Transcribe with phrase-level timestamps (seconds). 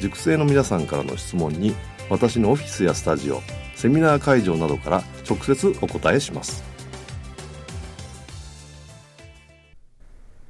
[0.00, 1.74] 塾生の皆さんからの質問に
[2.10, 3.40] 私のオフィスやスタジオ
[3.74, 6.62] セミナー会場などから直接お答えします。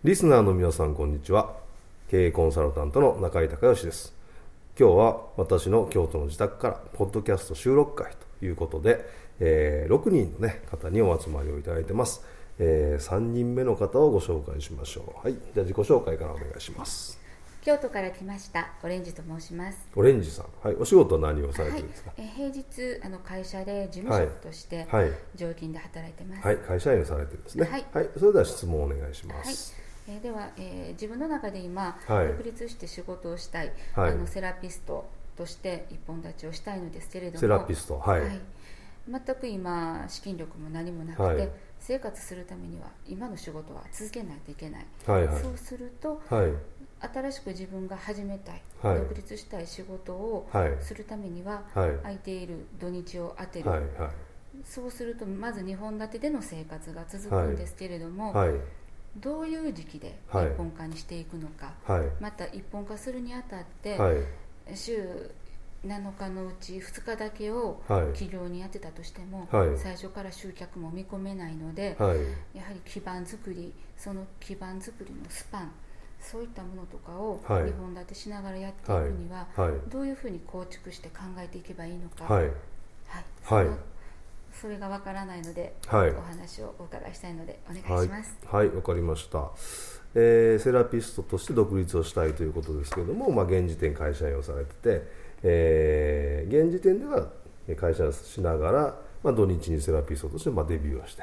[0.05, 1.55] リスナーの皆さんこんにちは。
[2.11, 4.13] 経営コンサルタントの中井隆義です。
[4.79, 9.05] 今日は私の京都の自宅からポッドキャスト収録会ということで、
[9.41, 12.23] えー、6人の、ね、方にお集まりをいただいてます、
[12.59, 15.27] えー、3人目の方をご紹介しましょう。
[15.27, 15.35] はい。
[15.35, 17.24] じゃあ自己紹介からお願いします。
[17.65, 19.89] 京都から来ましたオレンジと申します。
[19.97, 20.47] オレンジさん。
[20.63, 20.77] はい。
[20.77, 24.87] お仕事は何をされてるんですか、はい、え平日あの会社で事務職として
[25.35, 26.47] 常勤で働いてます。
[26.47, 27.67] はい、会社員をされてるんですね。
[27.67, 29.75] はい、はい、それでは質問をお願いします、
[30.07, 30.17] はい。
[30.17, 37.41] えー、では、えー、自分の中で今、はい、独立して仕事をしたい、はい、あのセラピストとして一本立ちをしたいのですけれども。
[37.41, 37.99] セラピスト。
[37.99, 38.41] はい、はい、
[39.09, 41.51] 全く今資金力も何もなくて、
[41.87, 46.51] 生活するためには今の仕事は続けないといけない、はいはい、そうすると、はい、
[47.15, 50.49] 新しく自分が始めたい、はい、独立したい仕事を
[50.81, 53.91] するためには、はい、空いている土日を当てる、はいはい、
[54.65, 58.35] そうするとまず2本立てでの生活が続くんですけれども、
[59.19, 61.75] どういう時期で一本化にしていくのか、
[62.19, 63.99] また一本化するにあたって、
[64.75, 65.31] 週
[65.87, 67.83] 7日のうち2日だけを
[68.15, 75.73] 起業にやってたとしても、はい、最初から集客も見込めないので、はい、やはり基盤作りその基盤作りのスパン
[76.21, 79.47] そういったものとかを2本立てしながらやっていくには、
[79.89, 82.51] どういうふうに構築して考えていけばいいのか、はい。
[83.43, 83.67] はい。
[84.55, 88.39] それがわからないので、はい、お話をお伺いしたいのでお願いします。
[88.47, 88.69] はい。
[88.69, 89.51] わ、はい、かりました、
[90.15, 97.29] えー、セラピストとして独立をしたいということですけれども、まあ、現時点会社員をされてて、えー、現時点では
[97.77, 101.23] 会社しながら、まあ、土日にセラピストとしてまあデビューをして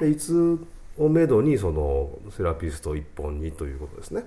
[0.00, 0.58] でいつ
[0.98, 4.24] をめどにそのセラピスト1本にということですね。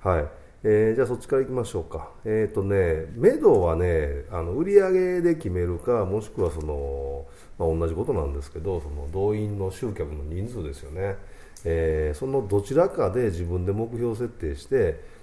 [0.00, 0.26] はい
[0.62, 2.10] えー、じゃあそっちからいきましょうか。
[2.24, 7.24] えっ、ー、とね、目処はね、あの売上で決めるか、もしくはその、
[7.58, 11.16] まあ、同じことなんですけど、その動員の集客の人数ですよね。
[11.64, 14.74] えー、そのどちらかで自分で目標設定して、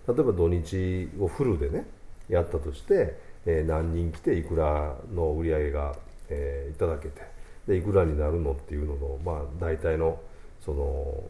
[0.07, 1.87] 例えば土日をフルでね、
[2.29, 5.95] やったとして、えー、何人来ていくらの売り上げが、
[6.29, 7.21] えー、いただけて、
[7.67, 10.19] でいくらになるのっていうのの、まあ、大体の
[10.61, 11.23] その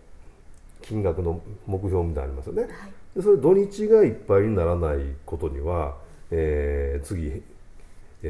[0.81, 2.62] 金額の目標みたいなのありますよね。
[2.63, 2.72] はい。
[3.16, 5.96] でそれ土日がいっぱいにならないことには、
[6.31, 7.44] えー、次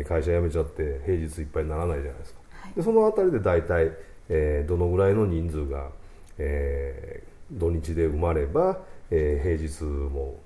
[0.05, 3.91] 会社辞めちゃって平日いっぱいにならないじゃないですか、はい、でその辺りで大体、
[4.27, 5.89] えー、どのぐらいの人数が、
[6.37, 8.79] えー、土日で生まれば、
[9.11, 10.39] えー、平日も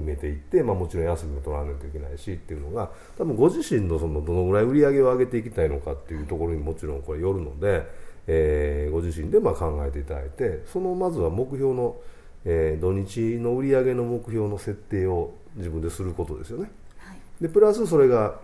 [0.00, 7.86] 埋めていって、まあ、もちろん休みも取らないといけないしっていうのが多分ご自身のそのどのぐらい売り上げを上げていきたいのかっていうところにもちろんこれよるので、
[8.26, 11.96] えー、ご自身でまあ考えていただいてそのまずは目標の
[12.44, 18.38] えー、土日の売上の目標の設定を自分ですることですよね、はい、でプラスそれが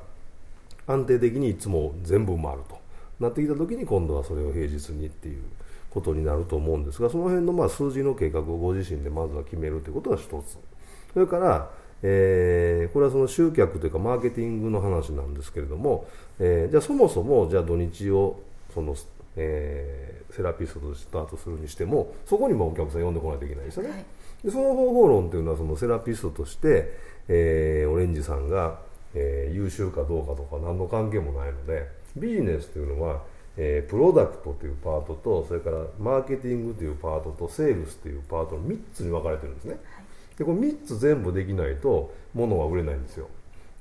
[0.86, 2.78] 安定的にいつも全部埋まると
[3.18, 5.42] なってきた時に今度はそれを平日にっていう
[5.90, 10.58] ことになると思うんですがその辺のまあ数字の計画をご自身でまずは決めるということが一つ
[11.16, 11.70] それから、
[12.02, 16.06] えー、これはその集客というかマーケティングの話なんですけれども、
[16.38, 18.38] えー、じゃあそもそもじゃあ土日を
[18.74, 18.94] その
[19.38, 24.04] えー、セラピストとスタートするにしてもそこにもお客さん呼んでこないといけないですよね、はい、
[24.44, 26.92] でその方法論というのはそのセラピストとして、
[27.28, 28.80] えー、オレンジさんが、
[29.14, 31.86] えー、優秀かどうかとか何の関係もないので
[32.16, 33.22] ビジネスというのは、
[33.58, 40.04] えー、プロダクトというパートとそれからマーケティングというパートとセールスというパートの3つに分かれてるんですね、はい、
[40.38, 43.28] でこの3つ全部できないと物は売れないんですよ。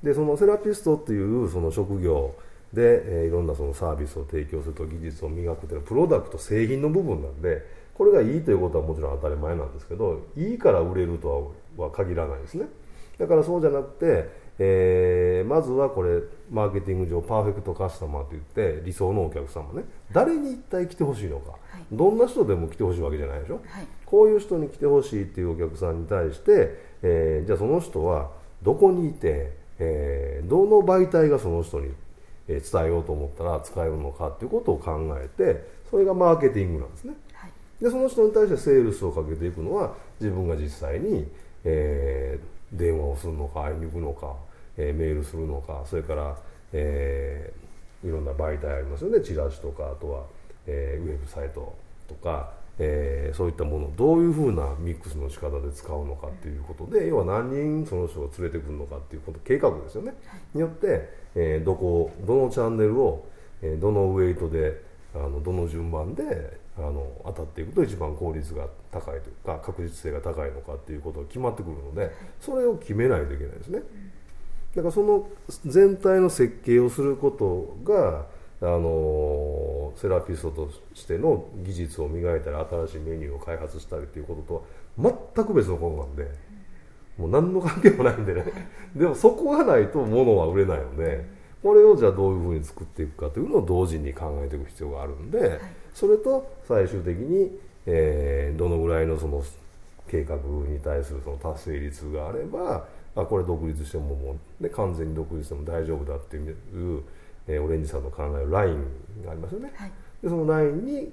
[0.03, 2.35] でそのセラピストっていうその職業
[2.73, 7.65] で、えー、いろんなそのサービスを提供すると技術を磨くというのはプロダクト製品の部分なんで
[7.95, 12.67] これがいいということはもちろん当たり前なんですけどいいから売れるとは限らないですね。
[13.17, 14.29] だからそうじゃなくて、
[14.59, 16.19] えー、まずはこれ
[16.51, 19.85] マーケティング上パーフェクトカスタマーといって理想のお客様ね。
[20.11, 28.31] 誰に一体来てほしいのか、はい、どんな人でも来てほしいわけじゃないでしょ、はい、こういう人に来てほしいっていうお客さんに対して、えー、じゃあその人は
[28.63, 31.91] どこにいて、えー、どの媒体がその人に
[32.47, 41.27] 伝えようと思ったら使えるのかっていうことを考えてそれがマーケティングなんですね、はい、でその人に対してセールスをかけていくのは自分が実際に、
[41.65, 44.33] えー、電話をするのか会いに行くのか
[44.77, 46.35] えー、メールするのかそれから、
[46.73, 49.21] えー、いろんな媒体ありますよね。
[49.21, 50.23] チラシとかあとは、
[50.67, 51.75] えー、ウェブサイト
[52.07, 60.13] とか、えー、そういったものをどういうふうなミックスの仕方で使うのかっていうことで要は何人その人を連れてくるのかっていうこと計画ですよね、
[60.53, 63.27] によって、えー、どこどのチャンネルを、
[63.61, 64.81] えー、どのウェイトで
[65.13, 72.11] あのどの順番であの当たっていくと一番効率が高いというか確実性が高いのかっていうことが決まってくるので
[72.41, 73.79] それを決めないといけないですね。
[74.75, 75.29] だからその
[75.65, 78.25] 全体の設計をすることが
[78.61, 78.79] あの
[79.95, 84.65] セラピストとしての技術を磨いたり新しいメニューを開発したりということと
[85.09, 86.37] は全く別のことなんで
[87.17, 88.43] もう何の関係もないんでね。
[88.95, 91.25] でもそこがないと物は売れないので
[91.63, 95.59] これをじゃあどういうふうに作っていくかというのを同時に考えていく必要があるんで
[95.93, 99.41] それと最終的に、えー、どのぐらいのその
[100.07, 107.01] 計画に対するその達成率があればあこれ独立してももう、ね、完全に独立しても大丈夫だっていう、
[107.47, 108.83] えー、オレンジさんの考えるライン
[109.23, 109.91] がありますよね、はい、
[110.23, 111.11] でそのラインに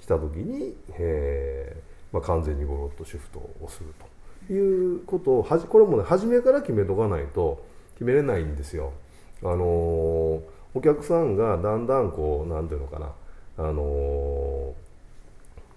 [0.00, 3.92] 来た時に、えーまあ、完全にゴロッとシフトをする
[4.46, 7.64] ということをはじこれもね初めから決めとかないと
[7.94, 8.92] 決めれないんですよ。
[9.42, 10.40] あのー、
[10.74, 13.12] お客さんがだんだんこうなんていうのかな
[13.58, 13.74] あのー、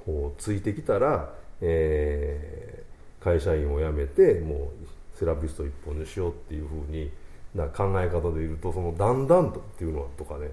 [0.06, 4.72] こうついてきたら、えー、会社員を辞めても
[5.16, 7.12] うセラピスト一本にしようっていうふうに
[7.58, 10.50] な考え方でいるとそのだんだんとっていうのとかね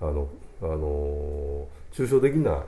[0.00, 0.28] あの
[0.60, 2.64] あの抽象的な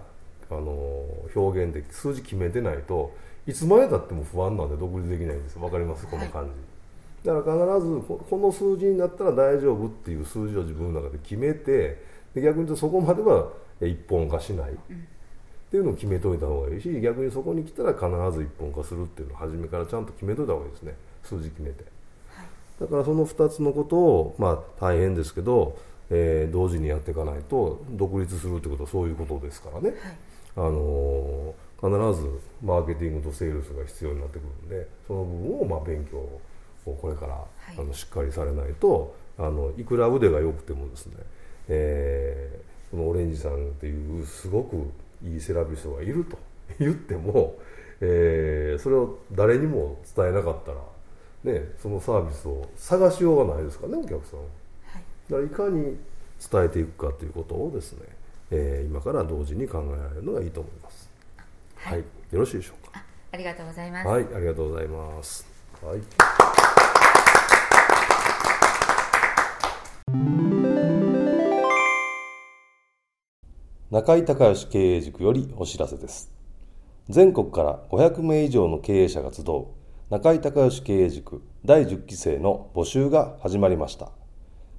[0.50, 1.04] あの
[1.34, 3.12] 表現で数字決めてないと
[3.46, 6.06] いつまでたっても不安なんで独立できないんです分かります？
[6.06, 6.50] この感
[7.22, 12.02] じ、はい、だから必ずこの数字になったら大丈夫っていう数字を自分の中で決めて
[12.34, 13.48] で逆に言うとそこまでは
[13.80, 14.76] 一本化しない、うん。
[14.76, 14.78] っ
[15.70, 18.06] ていうのを決めといた方がいいし逆にそこに来たら必
[18.38, 20.94] ず一本化するっていうのを初めからちゃんと決めといた方がいいですね。
[21.24, 21.92] 数字決めて、はい、
[22.80, 25.78] だからその2つのことをまあ大変ですけど、
[26.10, 29.96] えー、同時にやっていかないと独立するってことはそういうことですからね、はい、
[30.56, 36.40] あのー、必ずマーケティングとセールスが必要になってくるんでその部分をまあ勉強を
[36.84, 41.16] これから、はい、あのしっかりされないとあのいくら腕が良くてもですね、
[41.68, 44.90] えー、このオレンジさんっていうすごく
[45.24, 46.38] いいセラピストがいると
[46.78, 47.56] 言っても、
[48.00, 50.78] えー、それを誰にも伝えなかったら、
[51.44, 54.46] ね、そのサービスを探しようがないですからねお客さんは。
[55.30, 55.96] だからいかに
[56.50, 58.06] 伝えていくかということをですね、
[58.50, 61.10] えー、今から同時に考えられるのがいいと思います。
[61.76, 63.04] はい、はい、よろしいでしょうか。
[63.30, 64.08] ありがとうございます。
[64.08, 65.46] はい、ありがとうございます。
[65.82, 66.00] はい。
[73.90, 76.32] 中井隆義経営塾よりお知らせです。
[77.10, 79.66] 全国から500名以上の経営者が集う
[80.10, 84.10] 中井隆義経営塾第10期生の募集が始まりました。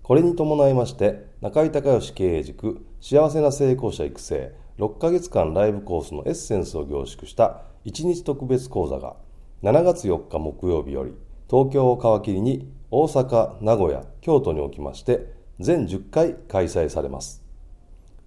[0.04, 9.16] これに伴いまして、中井隆義経営塾幸せな成功者育成6ヶ月間ライブコースのエッセンスを凝縮した1日特別講座が
[9.64, 11.14] 7月4日木曜日より
[11.50, 17.44] 東京を皮切りに大阪、名古屋、京都におきまして全10回開催されます。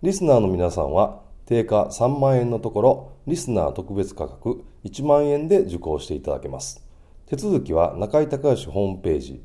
[0.03, 6.88] リスナーの皆さんは定価3万円のところ、リスナー特別価格1万円で受講していただけます。
[7.29, 9.45] 手続きは中井隆義ホームページ、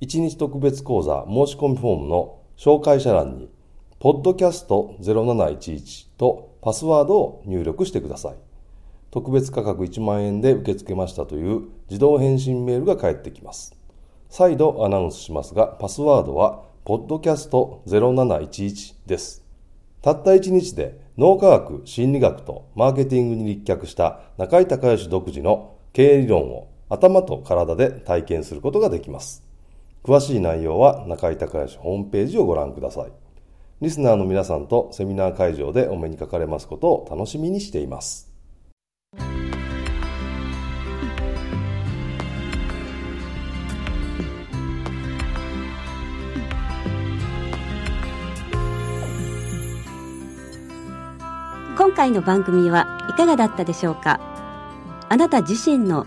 [0.00, 3.48] 1日特別講座申し込みフォームの紹介者欄に、
[4.00, 8.34] ポッドキャスト0711とパスワードを入力してください。
[9.12, 13.76] 特別価格1万円で受け付けましたという自動返信メールが返ってきます。
[14.28, 19.44] 再度アナウンスしますが、パスワードは、ポッドキャスト0711です。
[20.00, 29.42] たった一日で脳科学、心理学とマーケティングに立脚した中井隆義独自の経営理論を頭と体で体験することができます。
[30.04, 33.12] 詳しい内容は中井隆義ホームページをご覧ください。
[33.80, 38.30] リスナーの皆さんとセミナー会場でお目にかかれますことを楽しみにしています。
[51.78, 54.20] 今回の番組はいかがだったでしょうか？
[55.08, 56.06] あなた自身の